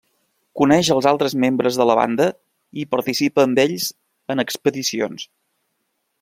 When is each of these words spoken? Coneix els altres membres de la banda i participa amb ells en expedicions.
Coneix 0.59 0.87
els 0.95 1.07
altres 1.11 1.35
membres 1.43 1.77
de 1.81 1.87
la 1.89 1.97
banda 1.99 2.27
i 2.85 2.87
participa 2.95 3.45
amb 3.47 3.63
ells 3.67 3.87
en 4.37 4.47
expedicions. 4.47 5.29